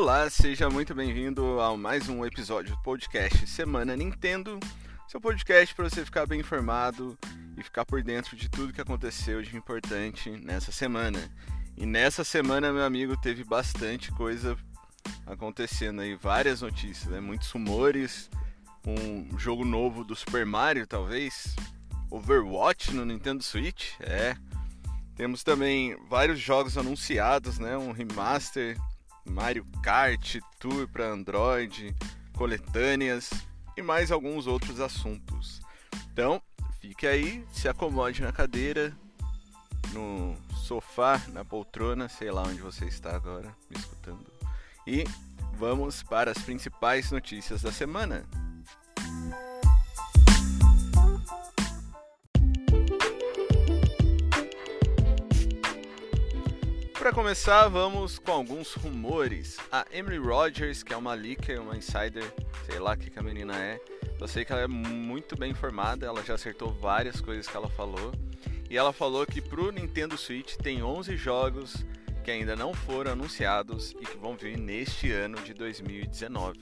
[0.00, 4.60] Olá, seja muito bem-vindo a mais um episódio do podcast Semana Nintendo,
[5.08, 7.18] seu podcast para você ficar bem informado
[7.56, 11.18] e ficar por dentro de tudo que aconteceu de importante nessa semana.
[11.76, 14.56] E nessa semana, meu amigo, teve bastante coisa
[15.26, 17.18] acontecendo aí, várias notícias, né?
[17.18, 18.30] muitos rumores,
[18.86, 21.56] um jogo novo do Super Mario, talvez,
[22.08, 24.36] Overwatch no Nintendo Switch, é.
[25.16, 27.76] Temos também vários jogos anunciados, né?
[27.76, 28.78] Um remaster,
[29.28, 31.94] Mario Kart, Tour para Android,
[32.36, 33.30] coletâneas
[33.76, 35.60] e mais alguns outros assuntos.
[36.12, 36.42] Então,
[36.80, 38.96] fique aí, se acomode na cadeira,
[39.92, 44.26] no sofá, na poltrona, sei lá onde você está agora me escutando.
[44.86, 45.04] E
[45.54, 48.24] vamos para as principais notícias da semana.
[57.08, 59.56] Para começar, vamos com alguns rumores.
[59.72, 62.22] A Emily Rogers, que é uma leaker, uma insider,
[62.66, 63.80] sei lá o que, que a menina é,
[64.20, 67.70] eu sei que ela é muito bem informada, ela já acertou várias coisas que ela
[67.70, 68.12] falou.
[68.68, 71.82] E ela falou que pro Nintendo Switch tem 11 jogos
[72.22, 76.58] que ainda não foram anunciados e que vão vir neste ano de 2019.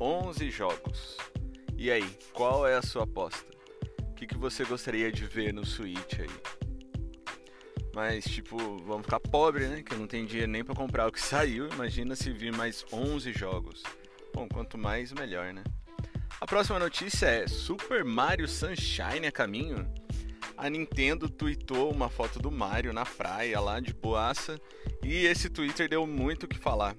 [0.00, 1.16] 11 jogos.
[1.76, 3.48] E aí, qual é a sua aposta?
[4.00, 6.57] O que, que você gostaria de ver no Switch aí?
[7.98, 9.82] Mas, tipo, vamos ficar pobre, né?
[9.82, 11.68] Que não tem dinheiro nem para comprar o que saiu.
[11.68, 13.82] Imagina se vir mais 11 jogos.
[14.32, 15.64] Bom, quanto mais, melhor, né?
[16.40, 19.84] A próxima notícia é Super Mario Sunshine a caminho.
[20.56, 24.60] A Nintendo tweetou uma foto do Mario na praia lá de boaça
[25.02, 26.94] e esse Twitter deu muito o que falar.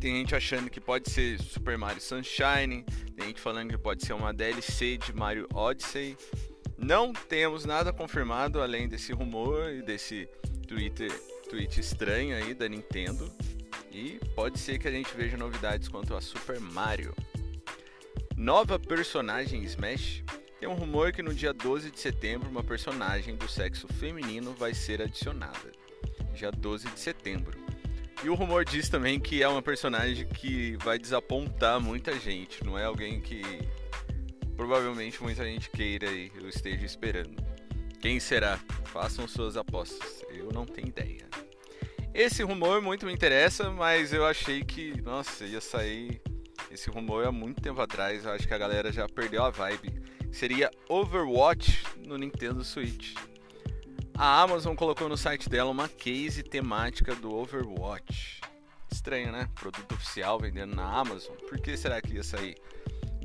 [0.00, 2.82] Tem gente achando que pode ser Super Mario Sunshine,
[3.14, 6.16] tem gente falando que pode ser uma DLC de Mario Odyssey.
[6.84, 10.28] Não temos nada confirmado além desse rumor e desse
[10.68, 11.10] Twitter,
[11.48, 13.32] tweet estranho aí da Nintendo.
[13.90, 17.14] E pode ser que a gente veja novidades quanto a Super Mario.
[18.36, 20.22] Nova personagem Smash.
[20.60, 24.74] Tem um rumor que no dia 12 de setembro uma personagem do sexo feminino vai
[24.74, 25.72] ser adicionada.
[26.34, 27.58] Dia 12 de setembro.
[28.22, 32.62] E o rumor diz também que é uma personagem que vai desapontar muita gente.
[32.62, 33.42] Não é alguém que
[34.56, 37.42] provavelmente muita gente queira e eu esteja esperando.
[38.00, 38.58] Quem será?
[38.86, 40.24] Façam suas apostas.
[40.30, 41.26] Eu não tenho ideia.
[42.12, 46.20] Esse rumor muito me interessa, mas eu achei que, nossa, ia sair
[46.70, 48.24] esse rumor há muito tempo atrás.
[48.24, 50.02] Eu acho que a galera já perdeu a vibe.
[50.30, 53.14] Seria Overwatch no Nintendo Switch.
[54.16, 58.40] A Amazon colocou no site dela uma case temática do Overwatch.
[58.92, 59.48] Estranho, né?
[59.54, 61.34] Produto oficial vendendo na Amazon.
[61.48, 62.56] Por que será que ia sair?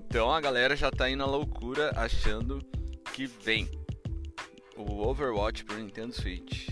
[0.10, 2.66] Então a galera já tá indo na loucura achando
[3.14, 3.70] que vem
[4.76, 6.70] o Overwatch pro Nintendo Switch.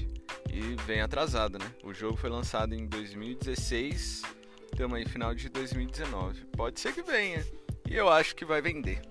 [0.52, 1.72] E vem atrasado, né?
[1.84, 4.24] O jogo foi lançado em 2016,
[4.72, 6.46] estamos aí final de 2019.
[6.46, 7.46] Pode ser que venha.
[7.88, 9.02] E eu acho que vai vender.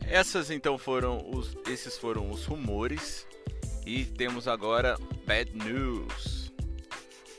[0.00, 3.24] Essas então foram os esses foram os rumores
[3.86, 6.52] e temos agora bad news.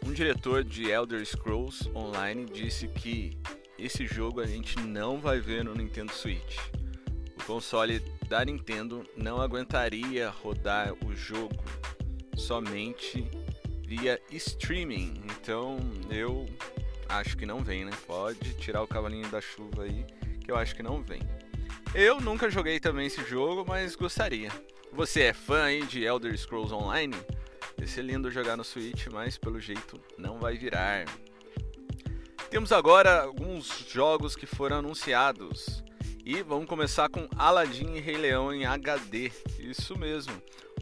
[0.05, 3.40] Um diretor de Elder Scrolls Online disse que
[3.81, 6.57] esse jogo a gente não vai ver no Nintendo Switch.
[7.39, 7.99] O console
[8.29, 11.63] da Nintendo não aguentaria rodar o jogo
[12.37, 13.27] somente
[13.83, 15.23] via streaming.
[15.25, 15.79] Então
[16.11, 16.45] eu
[17.09, 17.91] acho que não vem, né?
[18.05, 20.05] Pode tirar o cavalinho da chuva aí,
[20.45, 21.21] que eu acho que não vem.
[21.95, 24.51] Eu nunca joguei também esse jogo, mas gostaria.
[24.93, 27.15] Você é fã aí de Elder Scrolls Online?
[27.77, 31.05] Vai ser lindo jogar no Switch, mas pelo jeito não vai virar.
[32.51, 35.81] Temos agora alguns jogos que foram anunciados.
[36.25, 39.31] E vamos começar com Aladdin e Rei Leão em HD.
[39.57, 40.33] Isso mesmo.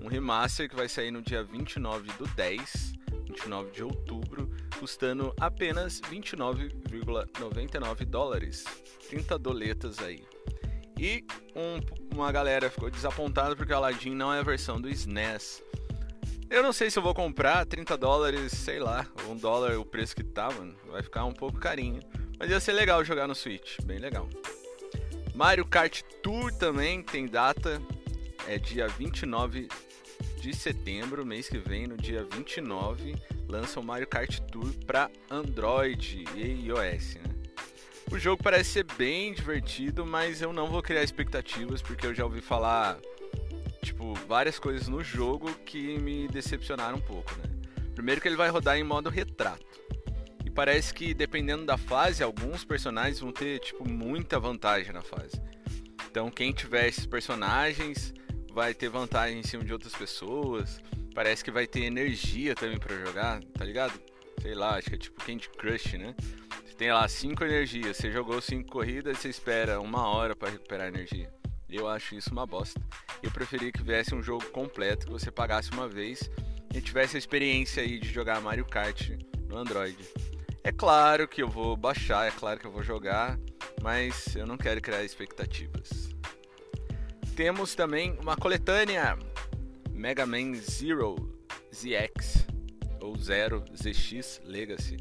[0.02, 2.94] Um remaster que vai sair no dia 29 do 10,
[3.28, 4.50] 29 de outubro,
[4.80, 8.66] custando apenas 29,99 dólares.
[9.08, 10.24] 30 doletas aí.
[10.98, 11.24] E
[11.56, 15.62] um, uma galera ficou desapontada porque o Aladdin não é a versão do SNES.
[16.50, 20.16] Eu não sei se eu vou comprar 30 dólares, sei lá, um dólar o preço
[20.16, 20.76] que tá, mano.
[20.88, 22.02] Vai ficar um pouco carinho.
[22.40, 24.28] Mas ia ser legal jogar no Switch, bem legal.
[25.36, 27.80] Mario Kart Tour também tem data,
[28.48, 29.68] é dia 29
[30.42, 33.16] de setembro, mês que vem, no dia 29,
[33.48, 37.36] lança o Mario Kart Tour para Android e iOS, né?
[38.12, 42.24] O jogo parece ser bem divertido, mas eu não vou criar expectativas porque eu já
[42.24, 42.98] ouvi falar
[43.82, 47.44] tipo, várias coisas no jogo que me decepcionaram um pouco, né?
[47.96, 49.66] Primeiro que ele vai rodar em modo retrato.
[50.46, 55.42] E parece que dependendo da fase, alguns personagens vão ter, tipo, muita vantagem na fase.
[56.10, 58.14] Então quem tiver esses personagens
[58.52, 60.82] vai ter vantagem em cima de outras pessoas.
[61.14, 64.00] Parece que vai ter energia também para jogar, tá ligado?
[64.42, 66.16] sei lá, acho que é tipo Candy Crush, né?
[66.66, 70.88] Você tem lá 5 energias, você jogou 5 corridas, você espera uma hora para recuperar
[70.88, 71.32] energia.
[71.70, 72.82] Eu acho isso uma bosta.
[73.22, 76.30] Eu preferia que viesse um jogo completo, que você pagasse uma vez
[76.74, 79.12] e tivesse a experiência aí de jogar Mario Kart
[79.48, 79.98] no Android.
[80.64, 83.40] É claro que eu vou baixar, é claro que eu vou jogar,
[83.82, 86.10] mas eu não quero criar expectativas.
[87.36, 89.18] Temos também uma coletânea
[89.92, 91.16] Mega Man Zero
[91.74, 92.48] ZX
[93.00, 94.98] ou Zero ZX Legacy.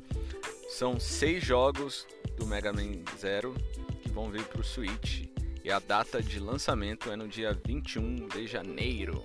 [0.69, 2.07] São seis jogos
[2.37, 3.55] do Mega Man Zero
[4.03, 5.29] que vão vir para o Switch
[5.65, 9.25] e a data de lançamento é no dia 21 de janeiro.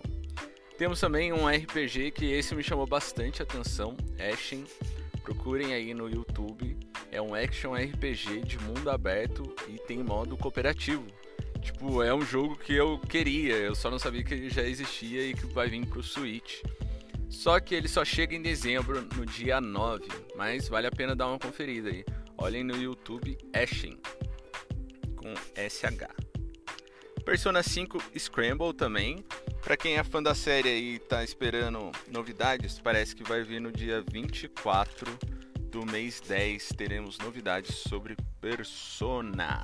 [0.78, 4.66] Temos também um RPG que esse me chamou bastante atenção, Ashen.
[5.22, 6.78] Procurem aí no YouTube.
[7.12, 11.06] É um action RPG de mundo aberto e tem modo cooperativo.
[11.62, 15.26] Tipo, é um jogo que eu queria, eu só não sabia que ele já existia
[15.28, 16.62] e que vai vir pro Switch.
[17.30, 21.28] Só que ele só chega em dezembro, no dia 9, mas vale a pena dar
[21.28, 22.04] uma conferida aí.
[22.38, 23.98] Olhem no YouTube Ashen
[25.24, 26.34] com SH.
[27.24, 29.24] Persona 5 Scramble também.
[29.62, 33.72] Para quem é fã da série e tá esperando novidades, parece que vai vir no
[33.72, 35.18] dia 24
[35.72, 36.68] do mês 10.
[36.75, 39.64] Teremos novidades sobre Persona.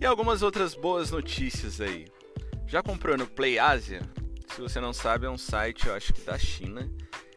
[0.00, 2.06] E algumas outras boas notícias aí.
[2.66, 4.00] Já comprou no Play Asia?
[4.54, 6.90] Se você não sabe, é um site, eu acho que da China,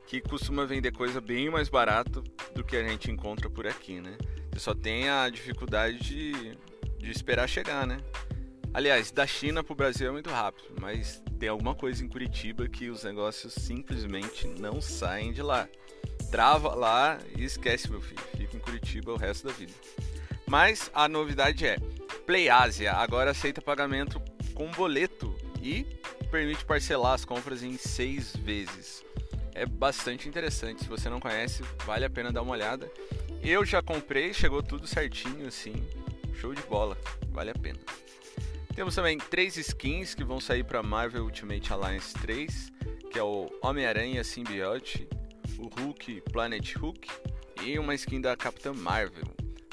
[0.06, 2.24] que costuma vender coisa bem mais barato
[2.56, 4.18] do que a gente encontra por aqui, né?
[4.52, 6.58] Você só tem a dificuldade de,
[6.98, 7.98] de esperar chegar, né?
[8.74, 12.68] Aliás, da China para o Brasil é muito rápido, mas tem alguma coisa em Curitiba
[12.68, 15.68] que os negócios simplesmente não saem de lá.
[16.30, 18.22] Trava lá e esquece, meu filho.
[18.38, 19.74] Fica em Curitiba o resto da vida.
[20.46, 21.78] Mas a novidade é:
[22.26, 24.22] PlayAsia agora aceita pagamento
[24.54, 25.86] com boleto e
[26.30, 29.04] permite parcelar as compras em seis vezes.
[29.56, 30.84] É bastante interessante.
[30.84, 32.92] Se você não conhece, vale a pena dar uma olhada.
[33.42, 35.74] Eu já comprei, chegou tudo certinho assim.
[36.38, 36.96] Show de bola,
[37.32, 37.80] vale a pena.
[38.76, 42.72] Temos também três skins que vão sair para Marvel Ultimate Alliance 3,
[43.12, 45.10] que é o Homem-Aranha Symbiote,
[45.58, 47.10] o Hulk Planet Hulk
[47.64, 49.26] e uma skin da Capitã Marvel.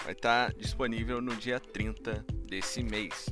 [0.02, 3.28] Vai estar tá disponível no dia 30 desse mês.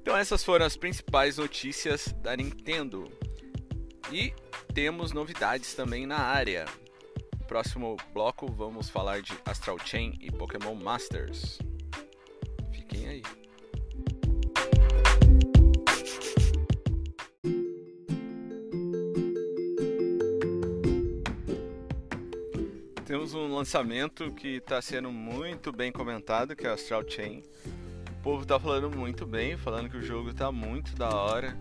[0.00, 3.04] Então essas foram as principais notícias da Nintendo.
[4.10, 4.32] E
[4.72, 6.64] temos novidades também na área.
[7.46, 11.58] Próximo bloco vamos falar de Astral Chain e Pokémon Masters.
[12.90, 13.22] Fiquem aí.
[23.04, 27.42] temos um lançamento que está sendo muito bem comentado, que é o Astral Chain.
[28.08, 31.56] O povo está falando muito bem, falando que o jogo está muito da hora.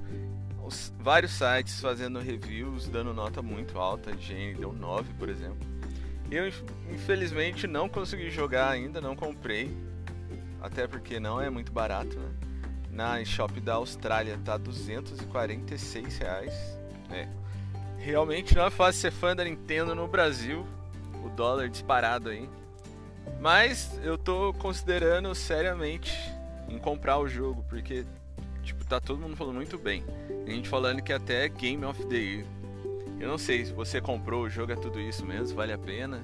[0.63, 4.15] Os, vários sites fazendo reviews, dando nota muito alta.
[4.17, 5.67] Jane deu 9, por exemplo.
[6.29, 6.47] Eu,
[6.91, 9.75] infelizmente, não consegui jogar ainda, não comprei.
[10.61, 12.29] Até porque não é muito barato, né?
[12.91, 16.53] Na shop da Austrália tá 246 reais.
[17.11, 17.27] É.
[17.97, 20.65] Realmente não é fácil ser fã da Nintendo no Brasil
[21.23, 22.50] o dólar disparado aí.
[23.39, 26.13] Mas eu tô considerando seriamente
[26.67, 28.06] em comprar o jogo, porque
[28.63, 30.03] tipo, tá todo mundo falando muito bem.
[30.45, 32.45] A gente falando que até Game of the Year.
[33.19, 36.23] Eu não sei se você comprou o jogo, é tudo isso mesmo, vale a pena.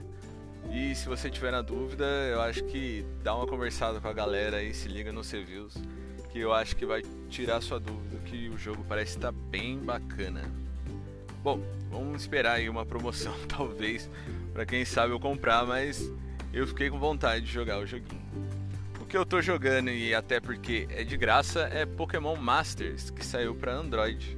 [0.72, 4.57] E se você tiver na dúvida, eu acho que dá uma conversada com a galera
[4.57, 5.74] aí, se liga nos reviews,
[6.31, 9.77] que eu acho que vai tirar sua dúvida, que o jogo parece estar tá bem
[9.77, 10.41] bacana.
[11.41, 14.10] Bom, vamos esperar aí uma promoção, talvez,
[14.53, 16.12] para quem sabe eu comprar, mas
[16.51, 18.25] eu fiquei com vontade de jogar o joguinho.
[19.00, 23.24] O que eu tô jogando e até porque é de graça é Pokémon Masters, que
[23.24, 24.38] saiu para Android.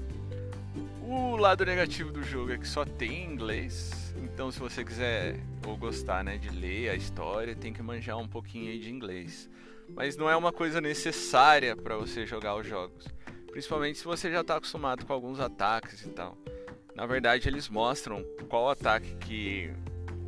[1.01, 5.39] O lado negativo do jogo é que só tem em inglês, então se você quiser
[5.67, 9.49] ou gostar, né, de ler a história, tem que manjar um pouquinho aí de inglês.
[9.89, 13.07] Mas não é uma coisa necessária para você jogar os jogos,
[13.51, 16.37] principalmente se você já está acostumado com alguns ataques e tal.
[16.95, 19.71] Na verdade, eles mostram qual ataque que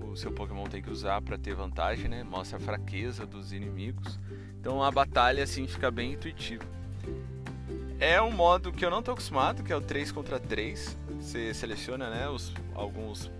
[0.01, 2.23] o seu Pokémon tem que usar para ter vantagem, né?
[2.23, 4.19] Mostra a fraqueza dos inimigos.
[4.59, 6.63] Então a batalha assim fica bem intuitiva.
[7.99, 10.97] É um modo que eu não estou acostumado, que é o 3 contra 3.
[11.19, 13.31] Você seleciona, né, os, alguns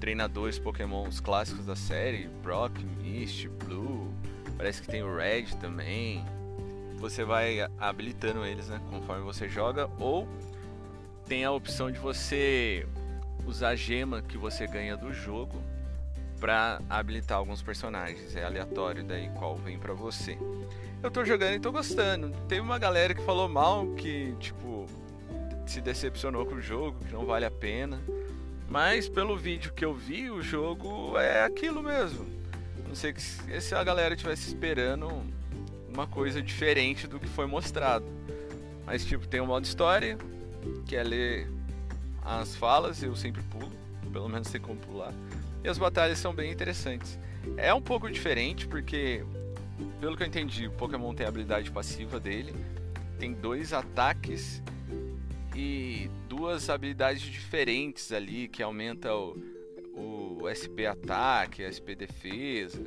[0.00, 4.12] treinadores Pokémons clássicos da série, Brock, Mist, Blue,
[4.56, 6.24] parece que tem o Red também.
[6.98, 10.28] Você vai habilitando eles, né, conforme você joga ou
[11.26, 12.86] tem a opção de você
[13.46, 15.62] usar a gema que você ganha do jogo
[16.38, 18.34] para habilitar alguns personagens.
[18.34, 20.36] É aleatório daí qual vem para você.
[21.02, 22.30] Eu tô jogando e tô gostando.
[22.48, 24.86] Teve uma galera que falou mal, que tipo
[25.66, 28.02] se decepcionou com o jogo, que não vale a pena.
[28.72, 32.24] Mas pelo vídeo que eu vi, o jogo é aquilo mesmo.
[32.88, 35.10] Não sei se a galera tivesse esperando
[35.92, 38.06] uma coisa diferente do que foi mostrado.
[38.86, 40.16] Mas tipo, tem um modo história,
[40.86, 41.50] que é ler
[42.24, 43.70] as falas, eu sempre pulo,
[44.10, 45.12] pelo menos sei como pular.
[45.62, 47.18] E as batalhas são bem interessantes.
[47.58, 49.22] É um pouco diferente porque,
[50.00, 52.54] pelo que eu entendi, o Pokémon tem a habilidade passiva dele,
[53.18, 54.62] tem dois ataques
[55.54, 59.36] e duas habilidades diferentes ali que aumenta o,
[59.94, 62.86] o SP ataque, SP defesa,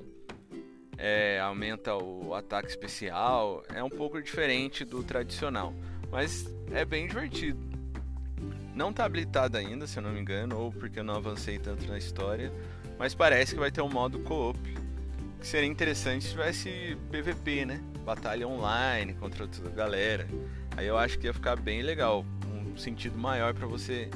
[0.98, 3.64] é, aumenta o ataque especial.
[3.74, 5.74] É um pouco diferente do tradicional,
[6.12, 7.60] mas é bem divertido.
[8.74, 11.88] Não está habilitado ainda, se eu não me engano, ou porque eu não avancei tanto
[11.88, 12.52] na história,
[13.00, 14.60] mas parece que vai ter um modo co-op.
[15.40, 17.82] Que seria interessante se tivesse PVP, né?
[18.04, 20.28] Batalha online contra outra galera.
[20.76, 22.26] Aí eu acho que ia ficar bem legal
[22.78, 24.10] sentido maior para você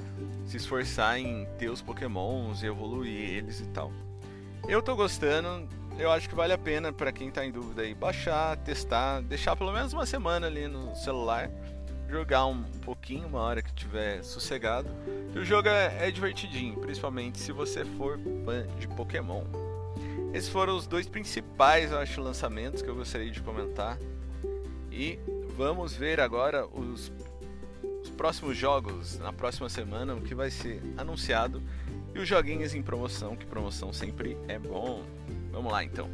[0.45, 3.91] se esforçar em ter os pokémons e evoluir eles e tal.
[4.67, 7.93] Eu tô gostando, eu acho que vale a pena para quem tá em dúvida aí
[7.93, 11.49] baixar, testar, deixar pelo menos uma semana ali no celular,
[12.09, 14.89] jogar um pouquinho, uma hora que tiver sossegado.
[15.33, 19.43] E o jogo é, é divertidinho, principalmente se você for fã de Pokémon.
[20.33, 23.97] Esses foram os dois principais, eu acho, lançamentos que eu gostaria de comentar.
[24.91, 25.19] E
[25.55, 27.11] vamos ver agora os
[28.19, 31.63] próximos jogos na próxima semana, o que vai ser anunciado
[32.13, 35.05] e os joguinhos em promoção, que promoção sempre é bom.
[35.53, 36.09] Vamos lá então.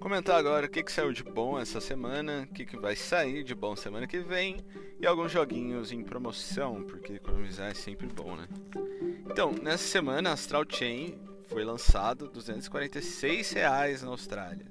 [0.00, 3.44] Comentar agora o que, que saiu de bom essa semana, o que, que vai sair
[3.44, 4.56] de bom semana que vem
[5.00, 8.48] e alguns joguinhos em promoção, porque economizar é sempre bom, né?
[9.30, 14.66] Então, nessa semana, Astral Chain foi lançado 246 reais na Austrália.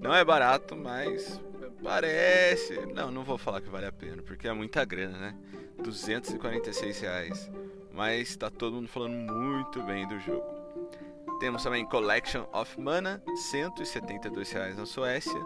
[0.00, 1.40] Não é barato, mas
[1.82, 2.86] parece.
[2.86, 5.36] Não, não vou falar que vale a pena, porque é muita grana, né?
[5.82, 7.50] 246 reais.
[7.92, 10.60] Mas tá todo mundo falando muito bem do jogo.
[11.40, 15.40] Temos também Collection of Mana, 172 reais na Suécia.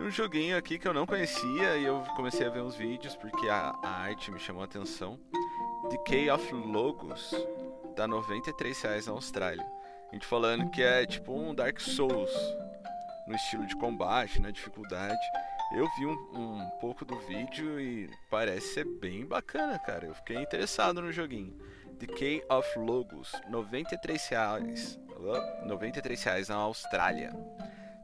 [0.00, 3.48] Um joguinho aqui que eu não conhecia e eu comecei a ver uns vídeos porque
[3.48, 5.18] a, a arte me chamou a atenção.
[5.88, 7.32] Decay of Logos,
[7.94, 9.64] tá 93 reais na Austrália.
[10.10, 12.30] A gente falando que é tipo um Dark Souls
[13.26, 15.20] no estilo de combate, na dificuldade.
[15.74, 20.06] Eu vi um, um, pouco do vídeo e parece ser bem bacana, cara.
[20.06, 21.58] Eu fiquei interessado no joguinho.
[21.98, 24.98] Decay of Logos, 93 reais.
[25.64, 27.32] 93 reais na Austrália.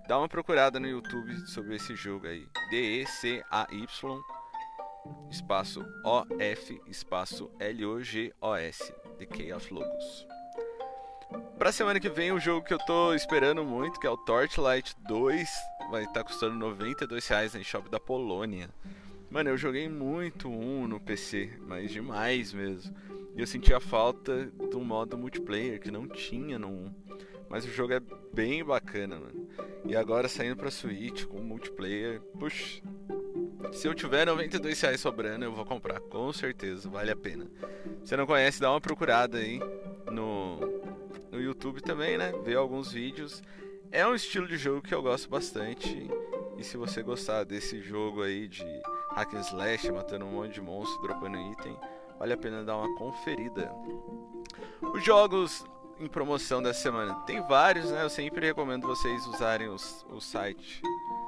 [0.09, 2.45] Dá uma procurada no YouTube sobre esse jogo aí.
[2.71, 4.23] D-E-C-A-Y
[5.31, 8.95] espaço O-F espaço L-O-G-O-S.
[9.19, 10.32] Decay of Logos.
[11.59, 14.97] Pra semana que vem, o jogo que eu tô esperando muito, que é o Torchlight
[15.07, 15.49] 2,
[15.91, 18.69] vai estar tá custando 92 reais na shop da Polônia.
[19.31, 22.95] Mano, eu joguei muito um no PC, mas demais mesmo.
[23.37, 26.95] E eu senti a falta do modo multiplayer que não tinha no 1.
[27.49, 28.01] Mas o jogo é
[28.33, 29.49] bem bacana, mano.
[29.85, 32.83] E agora saindo pra Switch com multiplayer, puxa.
[33.73, 37.47] Se eu tiver 92 reais sobrando, eu vou comprar, com certeza, vale a pena.
[38.05, 39.61] Se não conhece, dá uma procurada aí
[41.53, 42.33] YouTube também, né?
[42.43, 43.43] Ver alguns vídeos.
[43.91, 46.11] É um estilo de jogo que eu gosto bastante.
[46.57, 48.65] E se você gostar desse jogo aí de
[49.15, 51.79] hack and slash, matando um monte de monstros, dropando item,
[52.19, 53.71] vale a pena dar uma conferida.
[54.81, 55.65] Os jogos
[56.01, 58.03] em promoção dessa semana tem vários, né?
[58.03, 60.81] Eu sempre recomendo vocês usarem os, o site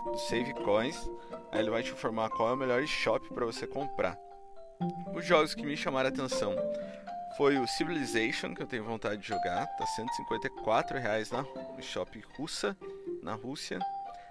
[0.06, 1.10] do Save Coins.
[1.52, 4.18] Aí ele vai te informar qual é o melhor shop para você comprar.
[5.14, 6.54] Os jogos que me chamaram a atenção
[7.36, 9.66] foi o Civilization, que eu tenho vontade de jogar.
[9.66, 11.44] Tá 154 reais na
[11.80, 12.76] shop russa,
[13.22, 13.78] na Rússia.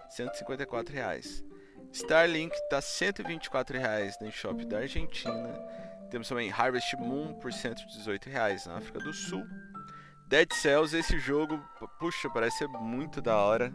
[0.09, 1.43] 154 reais.
[1.91, 5.49] Starlink tá 124 reais na shop da Argentina.
[6.09, 9.45] Temos também Harvest Moon por 118 reais na África do Sul.
[10.27, 11.59] Dead Cells, esse jogo,
[11.99, 13.71] puxa, parece ser muito da hora.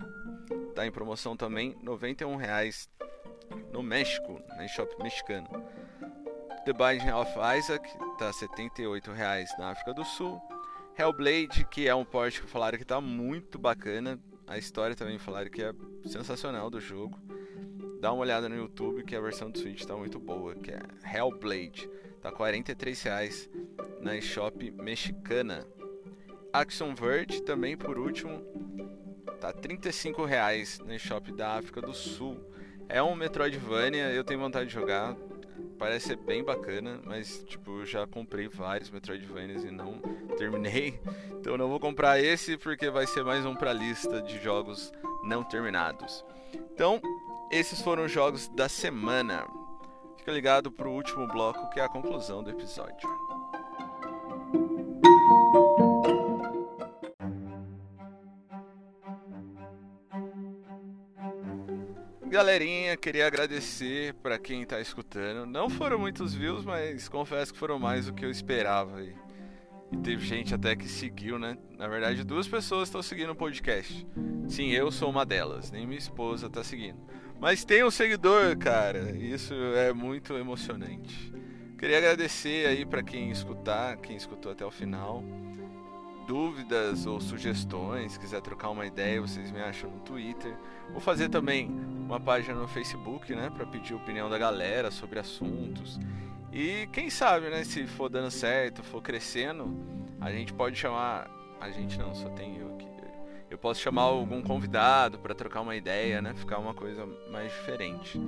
[0.74, 2.88] Tá em promoção também, 91 reais
[3.72, 5.48] no México, na shop mexicana.
[6.68, 10.38] The Binding of Isaac tá R$ 78,00 na África do Sul.
[10.98, 14.20] Hellblade, que é um port que falaram que tá muito bacana.
[14.46, 15.72] A história também falaram que é
[16.04, 17.18] sensacional do jogo.
[18.02, 20.78] Dá uma olhada no YouTube que a versão do Switch tá muito boa, que é
[21.10, 21.88] Hellblade.
[22.20, 23.48] Tá R$ 43,00
[24.02, 25.66] na shop mexicana.
[26.52, 28.42] Action Verge também por último
[29.40, 32.38] tá R$ 35,00 na shop da África do Sul.
[32.90, 35.16] É um Metroidvania, eu tenho vontade de jogar
[35.78, 39.98] parece ser bem bacana, mas tipo, eu já comprei vários Metroidvanias e não
[40.36, 41.00] terminei.
[41.38, 44.92] Então não vou comprar esse porque vai ser mais um pra lista de jogos
[45.22, 46.24] não terminados.
[46.74, 47.00] Então,
[47.50, 49.46] esses foram os jogos da semana.
[50.16, 53.08] Fica ligado pro último bloco que é a conclusão do episódio.
[62.38, 65.44] Galerinha, queria agradecer para quem tá escutando.
[65.44, 69.02] Não foram muitos views, mas confesso que foram mais do que eu esperava.
[69.02, 69.12] E
[70.04, 71.58] teve gente até que seguiu, né?
[71.76, 74.06] Na verdade, duas pessoas estão seguindo o podcast.
[74.46, 77.00] Sim, eu sou uma delas, nem minha esposa tá seguindo.
[77.40, 79.10] Mas tem um seguidor, cara.
[79.16, 81.34] Isso é muito emocionante.
[81.76, 85.24] Queria agradecer aí para quem escutar, quem escutou até o final
[86.28, 90.54] dúvidas ou sugestões, quiser trocar uma ideia, vocês me acham no Twitter.
[90.90, 95.98] Vou fazer também uma página no Facebook, né, para pedir opinião da galera sobre assuntos.
[96.52, 99.76] E quem sabe, né, se for dando certo, for crescendo,
[100.20, 101.30] a gente pode chamar,
[101.60, 102.88] a gente não, só tem eu aqui.
[103.50, 108.20] Eu posso chamar algum convidado para trocar uma ideia, né, ficar uma coisa mais diferente.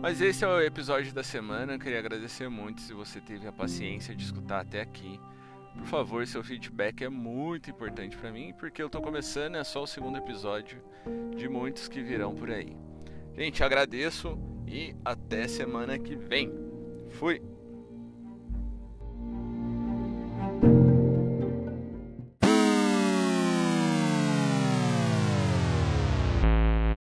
[0.00, 3.52] Mas esse é o episódio da semana, eu queria agradecer muito se você teve a
[3.52, 5.20] paciência de escutar até aqui.
[5.80, 9.82] Por favor, seu feedback é muito importante para mim, porque eu tô começando, é só
[9.82, 10.80] o segundo episódio
[11.36, 12.76] de muitos que virão por aí.
[13.34, 16.52] Gente, agradeço e até semana que vem.
[17.10, 17.42] Fui!